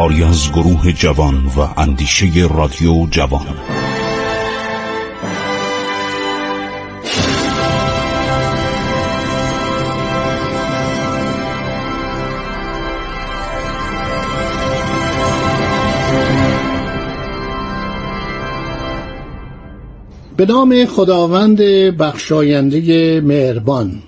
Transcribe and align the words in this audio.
کاری 0.00 0.22
از 0.24 0.52
گروه 0.52 0.92
جوان 0.92 1.46
و 1.56 1.80
اندیشه 1.80 2.26
رادیو 2.54 3.06
جوان. 3.10 3.46
به 20.36 20.46
نام 20.46 20.84
خداوند 20.84 21.60
بخشاینده 21.98 23.20
مهربان. 23.20 24.02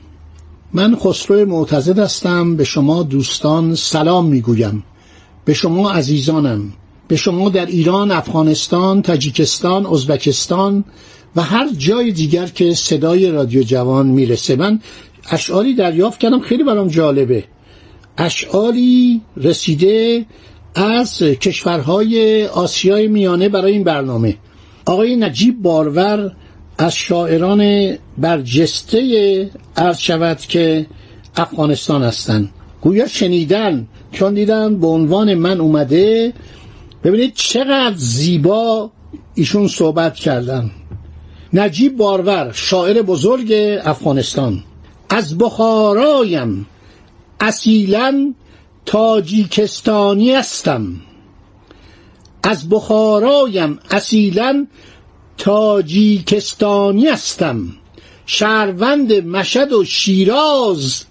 من 0.73 0.97
خسرو 0.97 1.47
معتزد 1.47 1.99
هستم 1.99 2.57
به 2.57 2.65
شما 2.65 3.03
دوستان 3.03 3.75
سلام 3.75 4.27
می‌گویم. 4.27 4.85
به 5.45 5.55
شما 5.55 5.91
عزیزانم 5.91 6.73
به 7.09 7.17
شما 7.17 7.49
در 7.49 7.67
ایران، 7.67 8.11
افغانستان، 8.11 9.03
تاجیکستان، 9.03 9.87
ازبکستان 9.87 10.85
و 11.37 11.43
هر 11.43 11.69
جای 11.79 12.13
دیگر 12.13 12.47
که 12.47 12.75
صدای 12.75 13.31
رادیو 13.31 13.63
جوان 13.63 14.07
می‌رسه. 14.07 14.57
من 14.57 14.81
اشعاری 15.31 15.75
دریافت 15.75 16.21
کردم 16.21 16.41
خیلی 16.41 16.65
برام 16.65 16.89
جالبه. 16.89 17.45
اشعاری 18.19 19.21
رسیده 19.37 20.27
از 20.75 21.19
کشورهای 21.19 22.47
آسیای 22.47 23.09
میانه 23.09 23.49
برای 23.49 23.73
این 23.73 23.85
برنامه. 23.85 24.37
آقای 24.87 25.17
نجیب 25.17 25.63
بارور 25.63 26.33
از 26.79 26.95
شاعران 26.95 27.93
برجسته 28.19 29.51
عرض 29.77 29.99
شود 29.99 30.39
که 30.39 30.87
افغانستان 31.37 32.03
هستند. 32.03 32.51
گویا 32.81 33.07
شنیدن 33.07 33.89
چون 34.13 34.35
دیدن 34.35 34.77
به 34.81 34.87
عنوان 34.87 35.35
من 35.35 35.61
اومده 35.61 36.33
ببینید 37.05 37.35
چقدر 37.35 37.97
زیبا 37.97 38.91
ایشون 39.35 39.69
صحبت 39.69 40.15
کردن. 40.15 40.71
نجیب 41.53 41.97
بارور 41.97 42.53
شاعر 42.53 43.03
بزرگ 43.03 43.53
افغانستان. 43.85 44.65
از 45.09 45.39
بخارایم 45.39 46.67
اصیلا 47.41 48.35
تاجیکستانی 48.87 50.33
هستم. 50.33 50.97
از 52.43 52.69
بخارایم 52.69 53.79
اصیلا 53.91 54.67
تاجیکستانی 55.39 57.07
هستم. 57.07 57.69
شهروند 58.27 59.13
مشد 59.13 59.73
و 59.73 59.85
شیراز 59.85 61.05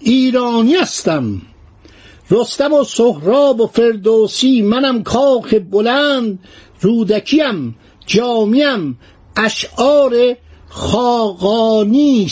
ایرانی 0.00 0.74
هستم. 0.74 1.42
رستم 2.32 2.72
و 2.72 2.84
سهراب 2.84 3.60
و 3.60 3.66
فردوسی 3.66 4.62
منم 4.62 5.02
کاخ 5.02 5.54
بلند 5.70 6.38
رودکیم 6.80 7.76
جامیم 8.06 8.98
اشعار 9.36 10.36
خاقانیستم 10.68 12.22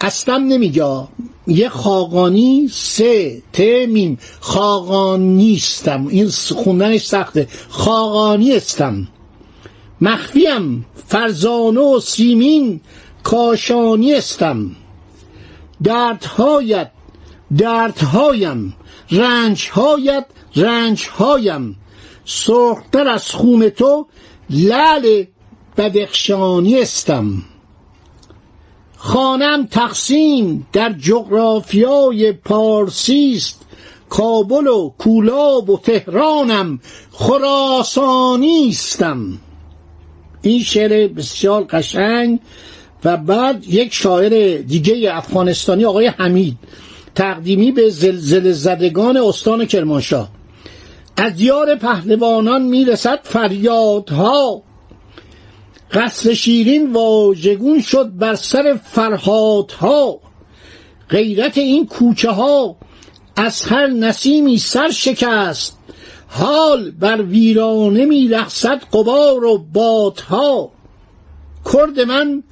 اصلا 0.00 0.38
نمیگه 0.38 1.08
یه 1.46 1.68
خاقانی 1.68 2.68
سه 2.72 3.42
تمیم 3.52 4.18
خاقانیستم 4.40 6.06
این 6.06 6.28
خوندنش 6.56 7.06
سخته. 7.06 7.48
خاقانی 7.68 8.52
استم 8.52 9.08
مخفیم 10.00 10.86
فرزانه 11.06 11.80
و 11.80 12.00
سیمین 12.00 12.80
کاشانی 13.22 14.14
استم 14.14 14.70
دردهایت 15.84 16.90
دردهایم 17.56 18.76
رنجهایت 19.10 20.26
رنجهایم. 20.56 21.76
سرختر 22.24 23.08
از 23.08 23.30
خون 23.30 23.68
تو 23.68 24.06
لعل 24.50 25.24
بدخشانی 25.76 26.80
استم. 26.80 27.42
خانم 28.96 29.66
تقسیم 29.66 30.66
در 30.72 30.92
جغرافیای 30.92 32.32
پارسیست 32.32 33.66
کابل 34.08 34.66
و 34.66 34.92
کولاب 34.98 35.70
و 35.70 35.78
تهرانم 35.78 36.80
خراسانیستم 37.12 38.18
این 40.42 40.62
شعر 40.62 41.08
بسیار 41.08 41.64
قشنگ 41.64 42.40
و 43.04 43.16
بعد 43.16 43.64
یک 43.68 43.94
شاعر 43.94 44.56
دیگه 44.58 45.16
افغانستانی 45.16 45.84
آقای 45.84 46.06
حمید. 46.06 46.58
تقدیمی 47.14 47.72
به 47.72 47.90
زلزله 47.90 48.52
زدگان 48.52 49.16
استان 49.16 49.64
کرمانشاه. 49.64 50.30
از 51.16 51.36
دیار 51.36 51.74
پهلوانان 51.74 52.62
می‌رسد 52.62 53.20
فریادها. 53.22 54.62
قصر 55.92 56.34
شیرین 56.34 56.92
واژگون 56.92 57.80
شد 57.80 58.10
بر 58.16 58.34
سر 58.34 58.80
فرهادها. 58.84 60.20
غیرت 61.10 61.58
این 61.58 61.86
کوچه 61.86 62.30
ها 62.30 62.76
از 63.36 63.62
هر 63.62 63.86
نسیمی 63.86 64.58
سر 64.58 64.90
شکست 64.90 65.78
حال 66.28 66.90
بر 66.90 67.22
ویرانه 67.22 68.04
میرخصد 68.04 68.80
قبار 68.92 69.44
و 69.44 69.58
بادها. 69.58 70.72
کرد 71.72 72.00
من 72.00 72.42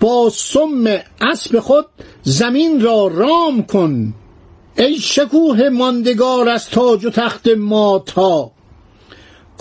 با 0.00 0.30
سم 0.30 0.84
اسب 1.20 1.60
خود 1.60 1.86
زمین 2.22 2.80
را 2.80 3.06
رام 3.06 3.62
کن 3.62 4.14
ای 4.78 4.98
شکوه 4.98 5.68
ماندگار 5.68 6.48
از 6.48 6.68
تاج 6.68 7.04
و 7.04 7.10
تخت 7.10 7.48
ماتا 7.48 8.50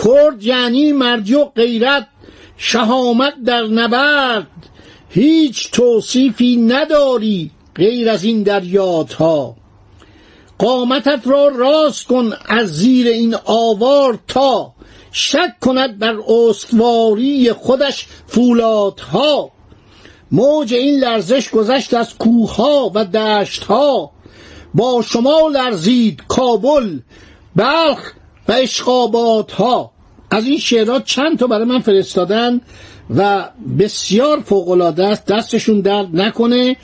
کرد 0.06 0.44
یعنی 0.44 0.92
مردی 0.92 1.36
و 1.36 1.46
غیرت 1.46 2.08
شهامت 2.58 3.34
در 3.46 3.64
نبرد 3.64 4.48
هیچ 5.10 5.72
توصیفی 5.72 6.56
نداری 6.56 7.52
غیر 7.76 8.10
از 8.10 8.24
این 8.24 8.44
دریادها 8.44 9.56
قامتت 10.58 11.22
را 11.26 11.48
راست 11.48 12.08
کن 12.08 12.34
از 12.46 12.68
زیر 12.68 13.08
این 13.08 13.36
آوار 13.46 14.20
تا 14.28 14.74
شک 15.12 15.60
کند 15.62 16.00
بر 16.00 16.16
استواری 16.28 17.52
خودش 17.52 18.08
فولادها 18.28 19.52
موج 20.32 20.74
این 20.74 21.00
لرزش 21.00 21.50
گذشت 21.50 21.94
از 21.94 22.18
کوهها 22.18 22.92
و 22.96 23.06
دشتها. 23.06 24.12
با 24.74 25.02
شما 25.02 25.50
لرزید 25.54 26.22
کابل 26.28 27.00
بلخ 27.56 28.14
و 28.48 28.52
اشقاباتها 28.52 29.92
از 30.32 30.46
این 30.46 30.58
شعرات 30.58 31.06
چند 31.06 31.40
تا 31.40 31.48
برای 31.48 31.66
من 31.66 31.80
فرستادن 31.80 32.62
و 33.16 33.50
بسیار 33.80 34.40
فوقالعاده 34.40 35.08
است. 35.08 35.26
دستشون 35.26 35.82
درد 35.82 36.08
نکنه. 36.14 36.78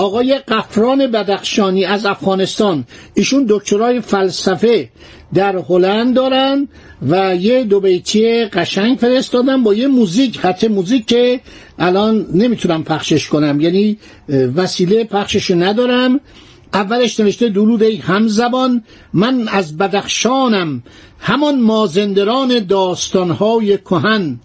آقای 0.00 0.38
قفران 0.38 1.06
بدخشانی 1.06 1.84
از 1.84 2.06
افغانستان. 2.06 2.84
ایشون 3.14 3.46
دکترای 3.48 4.00
فلسفه 4.00 4.88
در 5.34 5.56
هلند 5.68 6.14
دارن 6.14 6.68
و 7.08 7.36
یه 7.36 7.64
دو 7.64 7.80
بیتی 7.80 8.44
قشنگ 8.44 8.98
فرستادن 8.98 9.62
با 9.62 9.74
یه 9.74 9.86
موزیک 9.86 10.38
حتی 10.38 10.68
موزیک 10.68 11.06
که 11.06 11.40
الان 11.78 12.26
نمی‌تونم 12.34 12.84
پخشش 12.84 13.28
کنم. 13.28 13.60
یعنی 13.60 13.98
وسیله 14.28 15.04
پخشش 15.04 15.50
ندارم. 15.50 16.20
اولش 16.74 17.20
نوشته 17.20 17.48
درود 17.48 17.82
ای 17.82 17.96
هم 17.96 18.28
زبان 18.28 18.84
من 19.12 19.48
از 19.48 19.78
بدخشانم. 19.78 20.82
همان 21.18 21.60
مازندران 21.60 22.58
داستانهای 22.58 23.78
کهن. 23.78 24.40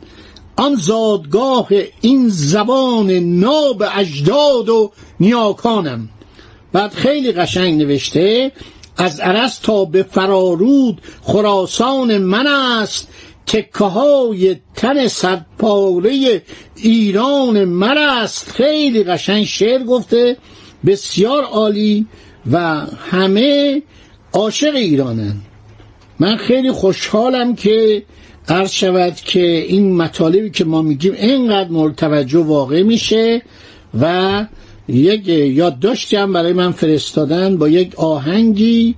آن 0.55 0.75
زادگاه 0.75 1.67
این 2.01 2.29
زبان 2.29 3.11
ناب 3.11 3.83
اجداد 3.95 4.69
و 4.69 4.91
نیاکانم. 5.19 6.09
بعد 6.71 6.93
خیلی 6.93 7.31
قشنگ 7.31 7.81
نوشته 7.81 8.51
از 8.97 9.19
عرس 9.19 9.57
تا 9.57 9.85
به 9.85 10.03
فرارود 10.03 11.01
خراسان 11.21 12.17
من 12.17 12.47
است 12.47 13.07
تکه 13.45 13.83
های 13.85 14.55
تن 14.75 15.07
صدپاره 15.07 16.41
ایران 16.75 17.65
من 17.65 17.97
است. 17.97 18.51
خیلی 18.51 19.03
قشنگ 19.03 19.45
شعر 19.45 19.83
گفته 19.83 20.37
بسیار 20.85 21.43
عالی 21.43 22.07
و 22.51 22.85
همه 23.11 23.81
عاشق 24.33 24.75
ایرانن. 24.75 25.35
من 26.19 26.37
خیلی 26.37 26.71
خوشحالم 26.71 27.55
که 27.55 28.03
عرض 28.47 28.71
شود 28.71 29.15
که 29.15 29.41
این 29.41 29.95
مطالبی 29.95 30.49
که 30.49 30.65
ما 30.65 30.81
میگیم 30.81 31.13
اینقدر 31.13 31.69
مورد 31.69 31.95
توجه 31.95 32.39
واقع 32.39 32.83
میشه 32.83 33.41
و 34.01 34.45
یک 34.87 35.27
یادداشتی 35.27 36.15
هم 36.15 36.33
برای 36.33 36.53
من 36.53 36.71
فرستادن 36.71 37.57
با 37.57 37.69
یک 37.69 37.95
آهنگی 37.95 38.95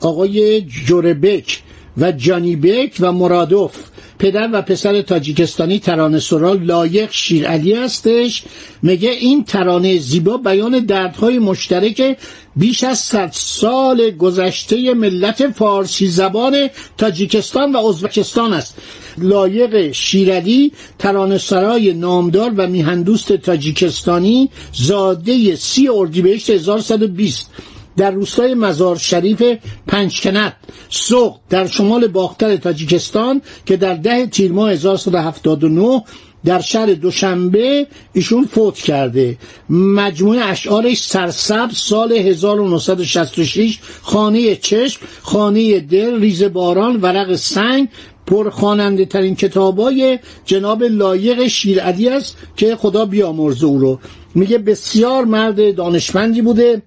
آقای 0.00 0.60
جوربک. 0.60 1.62
و 1.98 2.12
جانیبک 2.12 2.96
و 3.00 3.12
مرادوف 3.12 3.72
پدر 4.18 4.50
و 4.52 4.62
پسر 4.62 5.02
تاجیکستانی 5.02 5.78
ترانه 5.78 6.18
سرا 6.18 6.52
لایق 6.52 7.08
شیرعلی 7.12 7.74
هستش. 7.74 8.42
میگه 8.82 9.10
این 9.10 9.44
ترانه 9.44 9.98
زیبا 9.98 10.36
بیان 10.36 10.78
دردهای 10.78 11.38
مشترک 11.38 12.16
بیش 12.56 12.84
از 12.84 12.98
صد 12.98 13.30
سال 13.32 14.10
گذشته 14.10 14.94
ملت 14.94 15.50
فارسی 15.50 16.06
زبان 16.06 16.68
تاجیکستان 16.98 17.72
و 17.72 17.86
ازبکستان 17.86 18.52
است. 18.52 18.74
لایق 19.18 19.92
شیرعلی 19.92 20.72
ترانه 20.98 21.38
سرای 21.38 21.92
نامدار 21.92 22.52
و 22.56 22.66
میهندوست 22.66 23.32
تاجیکستانی 23.32 24.50
زاده 24.72 25.56
سی 25.56 25.88
اردیبهشت 25.88 26.50
1120 26.50 27.50
در 27.96 28.10
روستای 28.10 28.54
مزار 28.54 28.96
شریف 28.96 29.42
پنجکنت 29.86 30.52
سوق 30.88 31.36
در 31.50 31.66
شمال 31.66 32.06
باختر 32.06 32.56
تاجیکستان 32.56 33.42
که 33.66 33.76
در 33.76 33.94
ده 33.94 34.26
تیر 34.26 34.52
ماه 34.52 34.70
1179 34.70 36.02
در 36.44 36.60
شهر 36.60 36.86
دوشنبه 36.86 37.86
ایشون 38.12 38.44
فوت 38.44 38.74
کرده. 38.74 39.38
مجموعه 39.70 40.44
اشعارش 40.44 41.02
سرسبز 41.02 41.76
سال 41.76 42.12
1966 42.12 43.78
خانه 44.02 44.56
چشم 44.56 45.00
خانه 45.22 45.80
دل 45.80 46.20
ریز 46.20 46.42
باران 46.42 47.00
ورق 47.00 47.34
سنگ 47.34 47.88
پر 48.26 48.50
خواننده 48.50 49.04
ترین 49.04 49.36
کتابای 49.36 50.18
جناب 50.44 50.82
لایق 50.82 51.46
شیرعدی 51.46 52.08
است 52.08 52.36
که 52.56 52.76
خدا 52.76 53.04
بیامرزه 53.04 53.66
او 53.66 53.78
رو. 53.78 53.98
میگه 54.34 54.58
بسیار 54.58 55.24
مرد 55.24 55.76
دانشمندی 55.76 56.42
بوده. 56.42 56.82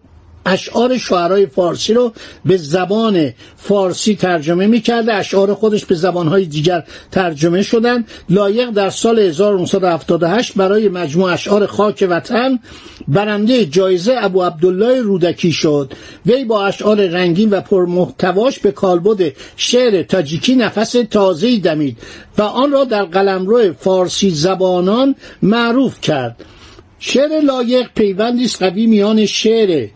اشعار 0.47 0.97
شعرهای 0.97 1.45
فارسی 1.45 1.93
رو 1.93 2.13
به 2.45 2.57
زبان 2.57 3.33
فارسی 3.57 4.15
ترجمه 4.15 4.67
می‌کرده. 4.67 5.13
اشعار 5.13 5.53
خودش 5.53 5.85
به 5.85 5.95
زبانهای 5.95 6.45
دیگر 6.45 6.83
ترجمه 7.11 7.61
شدن. 7.61 8.05
لایق 8.29 8.69
در 8.69 8.89
سال 8.89 9.19
1978 9.19 10.53
برای 10.55 10.89
مجموع 10.89 11.31
اشعار 11.31 11.65
خاک 11.65 12.07
وطن 12.09 12.59
برنده 13.07 13.65
جایزه 13.65 14.15
ابو 14.17 14.43
عبدالله 14.43 15.01
رودکی 15.01 15.51
شد. 15.51 15.93
وی 16.25 16.45
با 16.45 16.65
اشعار 16.65 17.07
رنگین 17.07 17.49
و 17.49 17.61
پرمحتواش 17.61 18.59
به 18.59 18.71
کالبد 18.71 19.33
شعر 19.57 20.03
تاجیکی 20.03 20.55
نفس 20.55 20.91
تازه‌ای 21.11 21.59
دمید 21.59 21.97
و 22.37 22.41
آن 22.41 22.71
را 22.71 22.83
در 22.83 23.03
قلمرو 23.03 23.73
فارسی 23.73 24.29
زبانان 24.29 25.15
معروف 25.41 26.01
کرد. 26.01 26.35
شعر 26.99 27.41
لایق 27.41 27.89
پیوندی 27.95 28.47
قوی 28.47 28.87
میان 28.87 29.25
شعر 29.25 29.87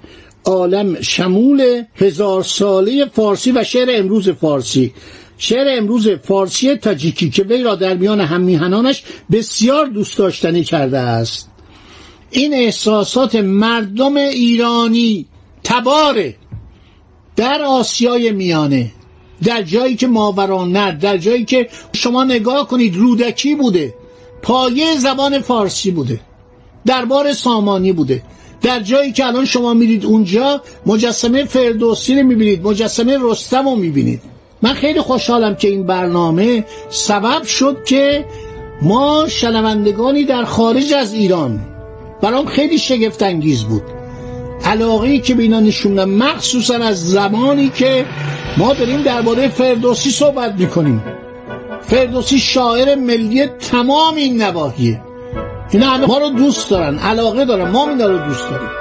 عالم 0.46 1.02
شمول 1.02 1.84
هزار 1.96 2.44
ساله 2.44 3.06
فارسی 3.06 3.52
و 3.52 3.64
شعر 3.64 3.88
امروز 3.92 4.30
فارسی. 4.30 4.94
شعر 5.38 5.78
امروز 5.78 6.10
فارسی 6.10 6.76
تاجیکی 6.76 7.30
که 7.30 7.44
وی 7.44 7.64
را 7.64 7.76
در 7.76 7.94
میان 7.94 8.22
هممیهنانش 8.22 9.04
بسیار 9.32 9.86
دوست 9.86 10.18
داشتنی 10.18 10.64
کرده 10.64 11.00
است. 11.00 11.50
این 12.32 12.54
احساسات 12.54 13.36
مردم 13.36 14.18
ایرانی 14.18 15.26
تباره. 15.64 16.36
در 17.36 17.62
آسیای 17.62 18.32
میانه 18.32 18.92
در 19.44 19.62
جایی 19.62 19.96
که 19.96 20.08
ماوران 20.08 20.98
در 20.98 21.18
جایی 21.18 21.46
که 21.46 21.70
شما 21.94 22.24
نگاه 22.24 22.68
کنید 22.68 22.96
رودکی 22.96 23.56
بوده. 23.56 23.94
پایه 24.42 24.96
زبان 24.98 25.40
فارسی 25.40 25.92
بوده. 25.92 26.20
دربار 26.86 27.34
سامانی 27.34 27.94
بوده. 27.94 28.24
در 28.62 28.80
جایی 28.80 29.12
که 29.12 29.26
الان 29.26 29.46
شما 29.46 29.74
میرید 29.74 30.06
اونجا 30.06 30.62
مجسمه 30.86 31.44
فردوسی 31.44 32.16
رو 32.16 32.28
می‌بینید 32.28 32.68
مجسمه 32.68 33.18
رستم 33.22 33.70
رو 33.70 33.76
می‌بینید. 33.76 34.22
من 34.62 34.74
خیلی 34.74 35.02
خوشحالم 35.02 35.56
که 35.56 35.68
این 35.68 35.84
برنامه 35.84 36.66
سبب 36.90 37.44
شد 37.44 37.78
که 37.86 38.26
ما 38.82 39.26
شنوندگانی 39.28 40.24
در 40.24 40.44
خارج 40.44 40.94
از 40.94 41.14
ایران 41.14 41.60
برام 42.22 42.46
خیلی 42.46 42.78
شگفت 42.78 43.24
انگیز 43.24 43.64
بود. 43.64 43.84
علاقه 44.66 45.20
که 45.20 45.34
به 45.34 45.44
اینا 45.44 45.60
نشوندم 45.60 46.10
مخصوصا 46.10 46.76
از 46.76 47.10
زمانی 47.12 47.70
که 47.70 48.06
ما 48.58 48.74
داریم 48.74 49.02
درباره 49.02 49.48
فردوسی 49.48 50.10
صحبت 50.10 50.56
می‌کنیم. 50.58 51.04
فردوسی 51.82 52.40
شاعر 52.40 52.96
ملی 52.96 53.46
تمام 53.46 54.16
این 54.16 54.42
نواحیه. 54.42 55.02
اینا 55.74 55.90
همه 55.90 56.06
ما 56.08 56.18
رو 56.18 56.30
دوست 56.30 56.70
دارن 56.70 57.00
علاقه 57.00 57.46
دارن 57.46 57.72
ما 57.72 57.90
اینا 57.90 58.06
رو 58.06 58.18
دوست 58.18 58.50
داریم. 58.50 58.81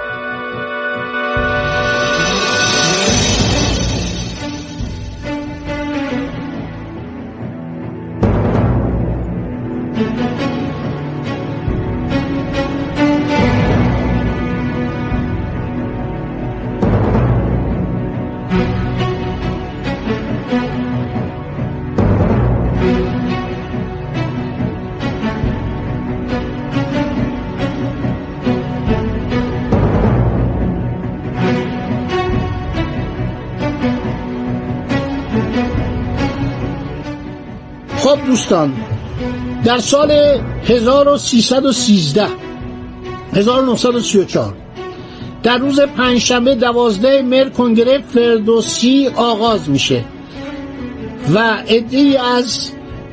دوستان 38.31 38.73
در 39.65 39.79
سال 39.79 40.11
1313 40.65 42.27
1934 43.35 44.55
در 45.43 45.59
روز 45.59 45.81
پنجشنبه 45.81 46.55
دوازده 46.55 47.23
مر 47.23 47.49
کنگره 47.49 47.99
فردوسی 47.99 49.09
آغاز 49.17 49.71
میشه 49.71 50.05
و 51.35 51.39
عدهای 51.69 52.17
از 52.17 52.71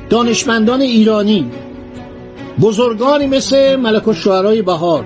دانشمندان 0.10 0.82
ایرانی 0.82 1.52
بزرگانی 2.62 3.26
مثل 3.26 3.76
ملک 3.76 4.08
الشعرای 4.08 4.62
بهار 4.62 5.06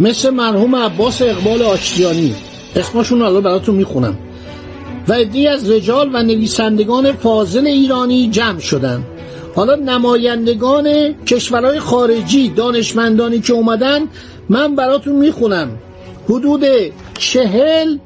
مثل 0.00 0.30
مرحوم 0.30 0.76
عباس 0.76 1.22
اقبال 1.22 1.62
آشتیانی 1.62 2.34
اسمشون 2.76 3.20
رو 3.20 3.40
براتون 3.40 3.74
می‌خونم 3.74 4.18
و 5.08 5.12
عدهای 5.12 5.46
از 5.46 5.70
رجال 5.70 6.10
و 6.12 6.22
نویسندگان 6.22 7.12
فاضل 7.12 7.66
ایرانی 7.66 8.28
جمع 8.28 8.58
شدند 8.58 9.04
حالا 9.54 9.74
نمایندگان 9.74 11.12
کشورهای 11.24 11.80
خارجی 11.80 12.48
دانشمندانی 12.48 13.40
که 13.40 13.52
اومدن 13.52 14.08
من 14.48 14.74
براتون 14.74 15.16
می‌خونم. 15.16 15.78
حدود 16.28 16.64
چهل 17.18 17.98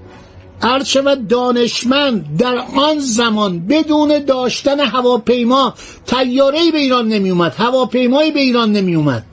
عرض 0.62 0.97
و 1.05 1.17
دانشمند 1.29 2.37
در 2.38 2.57
آن 2.76 2.99
زمان 2.99 3.67
بدون 3.67 4.19
داشتن 4.19 4.81
هواپیما 4.81 5.75
تیارهی 6.07 6.71
به 6.71 6.79
ایران 6.79 7.09
نمی 7.09 7.31
اومد 7.31 7.55
هواپیمایی 7.57 8.31
به 8.31 8.41
ایران 8.41 8.73
نمی 8.73 8.95
اومد 8.95 9.25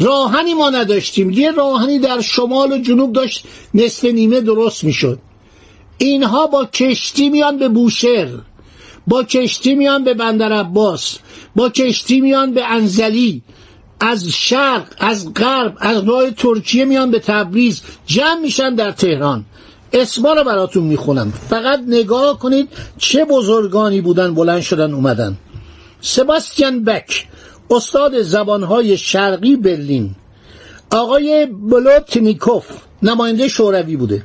راهنی 0.00 0.54
ما 0.54 0.70
نداشتیم. 0.70 1.30
یه 1.30 1.50
راهنی 1.50 1.98
در 1.98 2.20
شمال 2.20 2.72
و 2.72 2.78
جنوب 2.78 3.12
داشت 3.12 3.44
نصف 3.74 4.04
نیمه 4.04 4.40
درست 4.40 4.84
می‌شد. 4.84 5.18
اینها 5.98 6.46
با 6.46 6.64
کشتی 6.64 7.28
میان 7.28 7.58
به 7.58 7.68
بوشهر. 7.68 8.28
با 9.06 9.22
کشتی 9.22 9.74
میان 9.74 10.04
به 10.04 10.14
بندر 10.14 10.52
عباس 10.52 11.18
با 11.56 11.68
کشتی 11.68 12.20
میان 12.20 12.54
به 12.54 12.64
انزلی 12.64 13.42
از 14.00 14.28
شرق 14.28 14.86
از 14.98 15.34
غرب 15.34 15.76
از 15.80 16.08
راه 16.08 16.30
ترکیه 16.30 16.84
میان 16.84 17.10
به 17.10 17.18
تبریز 17.18 17.82
جمع 18.06 18.40
میشن 18.40 18.74
در 18.74 18.92
تهران. 18.92 19.44
اسما 19.92 20.32
رو 20.32 20.44
براتون 20.44 20.84
می‌خونم. 20.84 21.30
فقط 21.30 21.80
نگاه 21.88 22.38
کنید 22.38 22.68
چه 22.98 23.24
بزرگانی 23.24 24.00
بودن 24.00 24.34
بلند 24.34 24.60
شدن 24.60 24.94
اومدن. 24.94 25.36
سباستیان 26.00 26.84
بک 26.84 27.26
استاد 27.70 28.22
زبانهای 28.22 28.96
شرقی 28.96 29.56
برلین. 29.56 30.14
آقای 30.90 31.46
بلوتنیکوف 31.46 32.66
نماینده 33.02 33.48
شوروی 33.48 33.96
بوده. 33.96 34.22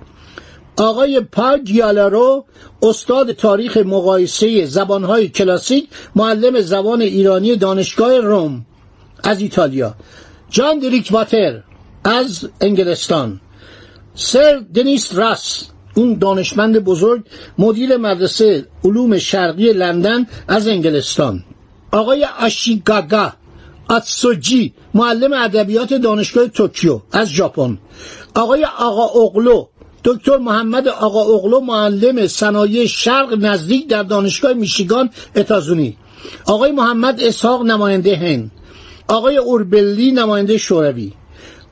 آقای 0.75 1.19
پاگیالارو 1.19 2.45
استاد 2.81 3.31
تاریخ 3.31 3.77
مقایسه 3.77 4.65
زبانهای 4.65 5.29
کلاسیک 5.29 5.89
معلم 6.15 6.61
زبان 6.61 7.01
ایرانی 7.01 7.55
دانشگاه 7.55 8.17
روم 8.19 8.65
از 9.23 9.41
ایتالیا. 9.41 9.95
جان 10.49 10.79
دریک 10.79 11.07
واتر 11.11 11.63
از 12.03 12.49
انگلستان. 12.61 13.41
سر 14.15 14.61
دنیس 14.73 15.15
راس 15.15 15.63
اون 15.95 16.13
دانشمند 16.13 16.79
بزرگ 16.79 17.23
مدیر 17.57 17.97
مدرسه 17.97 18.67
علوم 18.83 19.17
شرقی 19.17 19.73
لندن 19.73 20.27
از 20.47 20.67
انگلستان. 20.67 21.43
آقای 21.91 22.27
آشیگاگا 22.39 23.33
اتسوجی 23.89 24.73
معلم 24.93 25.33
ادبیات 25.33 25.93
دانشگاه 25.93 26.47
توکیو 26.47 27.01
از 27.11 27.27
ژاپن. 27.27 27.77
آقای 28.35 28.65
آقا 28.65 29.21
اغلو 29.21 29.65
دکتر 30.03 30.37
محمد 30.37 30.87
آقا 30.87 31.35
اغلو 31.35 31.59
معلم 31.59 32.27
صنایع 32.27 32.85
شرق 32.85 33.33
نزدیک 33.33 33.87
در 33.87 34.03
دانشگاه 34.03 34.53
میشیگان 34.53 35.09
اتازونی. 35.35 35.97
آقای 36.45 36.71
محمد 36.71 37.21
اسحاق 37.21 37.63
نماینده 37.63 38.15
هند. 38.15 38.51
آقای 39.07 39.37
اوربلی 39.37 40.11
نماینده 40.11 40.57
شوروی. 40.57 41.13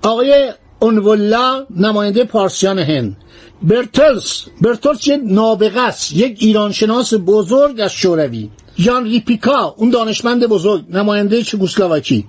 آقای 0.01 0.53
اونولا 0.79 1.65
نماینده 1.75 2.23
پارسیان 2.23 2.79
هند. 2.79 3.17
برتلس 3.63 4.45
برتلس 4.61 5.07
یه 5.07 5.17
نابغه 5.17 5.81
است. 5.81 6.13
یک 6.13 6.37
ایرانشناس 6.39 7.13
بزرگ 7.13 7.79
از 7.79 7.91
شوروی. 7.91 8.49
یان 8.79 9.03
ریپیکا 9.05 9.75
اون 9.77 9.89
دانشمند 9.89 10.45
بزرگ 10.45 10.83
نماینده 10.89 11.43
چگوسلاواکی 11.43 12.25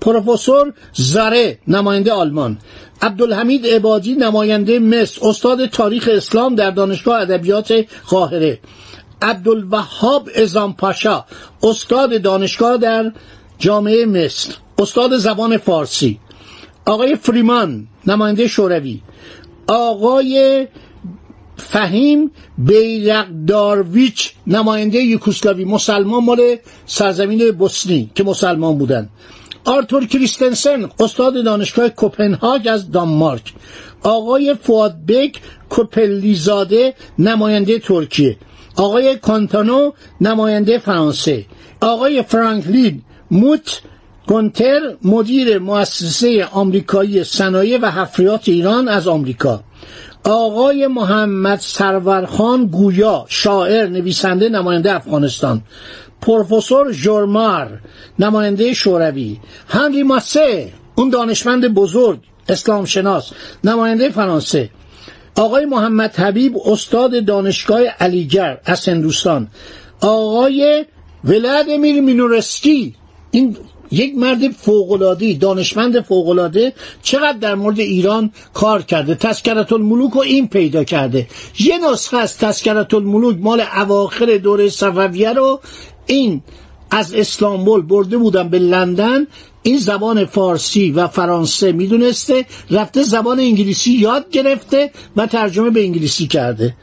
پروفسور 0.00 0.72
زره 0.94 1.58
نماینده 1.68 2.12
آلمان 2.12 2.58
عبدالحمید 3.02 3.66
عبادی 3.66 4.14
نماینده 4.14 4.78
مصر 4.78 5.28
استاد 5.28 5.66
تاریخ 5.66 6.08
اسلام 6.12 6.54
در 6.54 6.70
دانشگاه 6.70 7.20
ادبیات 7.20 7.72
قاهره 8.08 8.58
عبدالوهاب 9.22 10.28
ازام 10.36 10.74
پاشا 10.74 11.24
استاد 11.62 12.22
دانشگاه 12.22 12.76
در 12.76 13.12
جامعه 13.58 14.06
مصر 14.06 14.54
استاد 14.78 15.16
زبان 15.16 15.56
فارسی 15.56 16.18
آقای 16.86 17.16
فریمان 17.16 17.86
نماینده 18.06 18.46
شوروی 18.46 19.00
آقای 19.66 20.66
فهیم 21.56 22.30
بیرقدارویچ 22.58 24.32
نماینده 24.46 24.98
یوکوسلاوی 24.98 25.64
مسلمان 25.64 26.24
مال 26.24 26.56
سرزمین 26.86 27.50
بوسنی 27.50 28.10
که 28.14 28.24
مسلمان 28.24 28.78
بودن. 28.78 29.08
آرتور 29.64 30.06
کریستنسن 30.06 30.90
استاد 31.00 31.44
دانشگاه 31.44 31.88
کوپنهاگ 31.88 32.68
از 32.70 32.90
دانمارک. 32.90 33.52
آقای 34.02 34.54
فواد 34.62 35.06
بک 35.08 35.40
کوپلیزاده 35.68 36.94
نماینده 37.18 37.78
ترکیه. 37.78 38.36
آقای 38.76 39.16
کانتانو 39.16 39.90
نماینده 40.20 40.78
فرانسه. 40.78 41.44
آقای 41.80 42.22
فرانکلین 42.22 43.02
موت 43.30 43.82
گونتر 44.26 44.80
مدیر 45.02 45.58
مؤسسه 45.58 46.44
آمریکایی 46.44 47.24
صنایع 47.24 47.78
و 47.78 47.90
حفریات 47.90 48.48
ایران 48.48 48.88
از 48.88 49.08
آمریکا. 49.08 49.64
آقای 50.24 50.86
محمد 50.86 51.58
سرورخان 51.58 52.66
گویا 52.66 53.24
شاعر 53.28 53.88
نویسنده 53.88 54.48
نماینده 54.48 54.94
افغانستان. 54.94 55.62
پروفسور 56.20 56.92
جورمار 56.92 57.80
نماینده 58.18 58.72
شوروی. 58.74 59.40
هنری 59.68 60.02
ماسه 60.02 60.72
اون 60.94 61.10
دانشمند 61.10 61.74
بزرگ 61.74 62.18
اسلام 62.48 62.84
شناس. 62.84 63.30
نماینده 63.64 64.08
فرانسه. 64.08 64.70
آقای 65.36 65.64
محمد 65.64 66.16
حبیب 66.16 66.56
استاد 66.66 67.24
دانشگاه 67.24 67.80
علیگر 67.80 68.60
از 68.64 68.88
هندوستان. 68.88 69.48
آقای 70.00 70.84
ولادیمیر 71.24 72.00
مینورسکی 72.00 72.94
این 73.30 73.56
یک 73.94 74.14
مرد 74.16 74.48
فوق‌العاده 74.52 75.32
دانشمند 75.32 76.00
فوق‌العاده 76.00 76.72
چقدر 77.02 77.38
در 77.38 77.54
مورد 77.54 77.80
ایران 77.80 78.30
کار 78.54 78.82
کرده. 78.82 79.14
تذکرت 79.14 79.72
الملوک 79.72 80.12
رو 80.12 80.20
این 80.20 80.48
پیدا 80.48 80.84
کرده. 80.84 81.26
یه 81.60 81.90
نسخه 81.90 82.16
از 82.16 82.38
تذکرت 82.38 82.94
الملوک 82.94 83.36
مال 83.40 83.62
اواخر 83.76 84.36
دوره 84.36 84.68
صفویه 84.68 85.32
رو 85.32 85.60
این 86.06 86.42
از 86.90 87.14
اسلامبول 87.14 87.82
برده 87.82 88.16
بودن 88.16 88.48
به 88.48 88.58
لندن. 88.58 89.26
این 89.62 89.78
زبان 89.78 90.24
فارسی 90.24 90.90
و 90.90 91.08
فرانسه 91.08 91.72
می‌دونسته. 91.72 92.46
رفته 92.70 93.02
زبان 93.02 93.40
انگلیسی 93.40 93.92
یاد 93.92 94.30
گرفته 94.30 94.90
و 95.16 95.26
ترجمه 95.26 95.70
به 95.70 95.80
انگلیسی 95.84 96.26
کرده. 96.26 96.74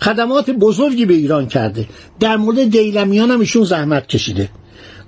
خدمات 0.00 0.50
بزرگی 0.50 1.06
به 1.06 1.14
ایران 1.14 1.48
کرده. 1.48 1.88
در 2.20 2.36
مورد 2.36 2.70
دیلمیان 2.70 3.30
هم 3.30 3.40
ایشون 3.40 3.64
زحمت 3.64 4.06
کشیده. 4.06 4.48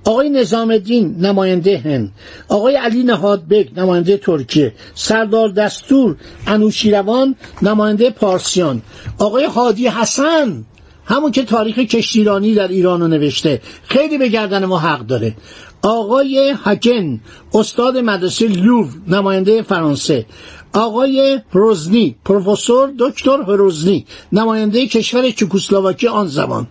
آقای 0.05 0.29
نظام 0.29 0.71
الدین 0.71 1.15
نماینده 1.19 1.77
هند 1.77 2.11
آقای 2.49 2.75
علی 2.75 3.03
نهادبک 3.03 3.69
نماینده 3.77 4.17
ترکیه 4.17 4.73
سردار 4.95 5.49
دستور 5.49 6.15
انوشیروان 6.47 7.35
نماینده 7.61 8.09
پارسیان 8.09 8.81
آقای 9.17 9.45
حادی 9.45 9.87
حسن 9.87 10.65
همون 11.05 11.31
که 11.31 11.43
تاریخ 11.43 11.79
کشتیرانی 11.79 12.53
در 12.53 12.67
ایران 12.67 13.01
رو 13.01 13.07
نوشته 13.07 13.61
خیلی 13.83 14.17
به 14.17 14.27
گردن 14.27 14.65
ما 14.65 14.79
حق 14.79 14.99
داره. 14.99 15.35
آقای 15.81 16.55
هکن 16.63 17.19
استاد 17.53 17.97
مدرسه 17.97 18.47
لوو 18.47 18.87
نماینده 19.07 19.61
فرانسه 19.61 20.25
آقای 20.73 21.39
روزنی 21.51 22.15
پروفسور 22.25 22.93
دکتر 22.99 23.37
روزنی 23.37 24.05
نماینده 24.31 24.87
کشور 24.87 25.29
چکسلواکی 25.29 26.07
آن 26.07 26.27
زمان 26.27 26.67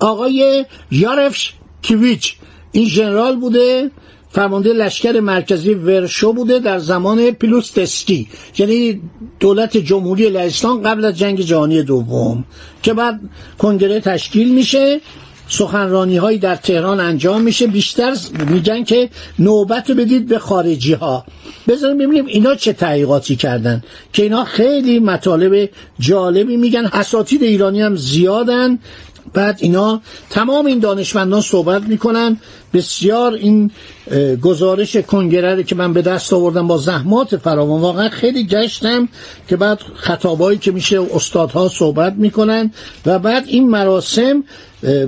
آقای 0.00 0.64
یارفش 0.90 1.52
کیویچ 1.82 2.36
این 2.76 2.88
ژنرال 2.88 3.36
بوده 3.36 3.90
فرمانده 4.30 4.72
لشکر 4.72 5.20
مرکزی 5.20 5.74
ورشو 5.74 6.32
بوده 6.32 6.58
در 6.58 6.78
زمان 6.78 7.30
پیلوستسکی 7.30 8.28
یعنی 8.58 9.00
دولت 9.40 9.76
جمهوری 9.76 10.30
لهستان 10.30 10.82
قبل 10.82 11.04
از 11.04 11.18
جنگ 11.18 11.40
جهانی 11.40 11.82
دوم. 11.82 12.44
که 12.82 12.94
بعد 12.94 13.20
کنگره 13.58 14.00
تشکیل 14.00 14.54
میشه 14.54 15.00
سخنرانی 15.48 16.16
هایی 16.16 16.38
در 16.38 16.56
تهران 16.56 17.00
انجام 17.00 17.42
میشه. 17.42 17.66
بیشتر 17.66 18.16
میگن 18.50 18.84
که 18.84 19.10
نوبت 19.38 19.90
رو 19.90 19.96
بدید 19.96 20.28
به 20.28 20.38
خارجی 20.38 20.92
ها 20.92 21.24
بذاریم 21.68 21.98
ببینیم 21.98 22.26
اینا 22.26 22.54
چه 22.54 22.72
تحقیقاتی 22.72 23.36
کردن. 23.36 23.82
که 24.12 24.22
اینا 24.22 24.44
خیلی 24.44 24.98
مطالب 24.98 25.68
جالبی 25.98 26.56
میگن. 26.56 26.84
اساتید 26.92 27.42
ایرانی 27.42 27.82
هم 27.82 27.96
زیادن. 27.96 28.78
بعد 29.34 29.58
اینا 29.60 30.00
تمام 30.30 30.66
این 30.66 30.78
دانشمندان 30.78 31.40
صحبت 31.40 31.82
می‌کنن. 31.82 32.36
بسیار 32.74 33.32
این 33.32 33.70
گزارش 34.42 34.96
کنگره 34.96 35.62
که 35.62 35.74
من 35.74 35.92
به 35.92 36.02
دست 36.02 36.32
آوردم 36.32 36.66
با 36.66 36.78
زحمات 36.78 37.36
فراوان. 37.36 37.80
واقعا 37.80 38.08
خیلی 38.08 38.46
گشتم 38.46 39.08
که 39.48 39.56
بعد 39.56 39.80
خطابایی 39.94 40.58
که 40.58 40.72
میشه 40.72 41.00
استادها 41.14 41.68
صحبت 41.68 42.12
می‌کنن 42.12 42.70
و 43.06 43.18
بعد 43.18 43.44
این 43.46 43.68
مراسم 43.68 44.44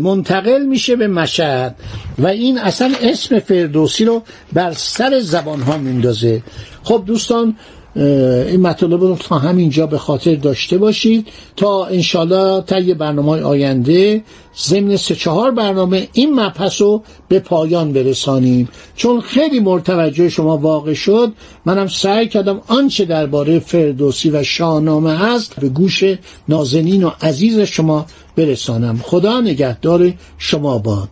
منتقل 0.00 0.62
میشه 0.62 0.96
به 0.96 1.06
مشهد 1.06 1.76
و 2.18 2.26
این 2.26 2.58
اصلا 2.58 2.92
اسم 3.02 3.38
فردوسی 3.38 4.04
رو 4.04 4.22
بر 4.52 4.72
سر 4.72 5.20
زبان 5.20 5.60
ها 5.60 5.78
میندازه 5.78 6.42
خب 6.82 7.02
دوستان 7.06 7.56
این 7.98 8.60
مطالب 8.60 9.00
رو 9.00 9.16
تا 9.16 9.38
همینجا 9.38 9.86
به 9.86 9.98
خاطر 9.98 10.34
داشته 10.34 10.78
باشید 10.78 11.28
تا 11.56 11.84
انشالله 11.84 12.60
طی 12.60 12.94
برنامه 12.94 13.42
آینده 13.42 14.22
ضمن 14.58 14.96
سه 14.96 15.14
چهار 15.14 15.50
برنامه 15.50 16.08
این 16.12 16.40
مبحث 16.40 16.80
رو 16.80 17.02
به 17.28 17.38
پایان 17.38 17.92
برسانیم. 17.92 18.68
چون 18.96 19.20
خیلی 19.20 19.60
مرتوجه 19.60 20.28
شما 20.28 20.56
واقع 20.56 20.94
شد 20.94 21.32
منم 21.64 21.86
سعی 21.86 22.28
کردم 22.28 22.60
آنچه 22.66 23.04
درباره 23.04 23.58
فردوسی 23.58 24.30
و 24.30 24.42
شاهنامه 24.42 25.18
هست 25.18 25.60
به 25.60 25.68
گوش 25.68 26.04
نازنین 26.48 27.04
و 27.04 27.10
عزیز 27.22 27.58
شما 27.60 28.06
برسانم. 28.36 29.00
خدا 29.02 29.40
نگهدار 29.40 30.12
شما 30.38 30.78
باد. 30.78 31.08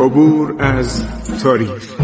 عبور 0.00 0.54
از 0.58 1.02
تاریخ. 1.42 2.03